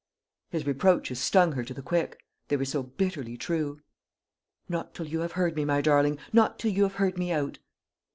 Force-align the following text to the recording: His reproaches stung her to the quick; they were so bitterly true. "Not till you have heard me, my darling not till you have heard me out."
His 0.49 0.65
reproaches 0.65 1.19
stung 1.19 1.51
her 1.51 1.63
to 1.63 1.75
the 1.75 1.83
quick; 1.83 2.19
they 2.47 2.57
were 2.57 2.65
so 2.65 2.81
bitterly 2.81 3.37
true. 3.37 3.81
"Not 4.67 4.95
till 4.95 5.05
you 5.05 5.19
have 5.19 5.33
heard 5.33 5.55
me, 5.55 5.63
my 5.63 5.79
darling 5.79 6.17
not 6.33 6.57
till 6.57 6.71
you 6.71 6.81
have 6.81 6.95
heard 6.95 7.19
me 7.19 7.31
out." 7.31 7.59